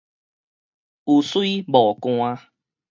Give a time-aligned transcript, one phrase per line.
[0.03, 0.03] 有繐
[1.67, 2.47] 無捾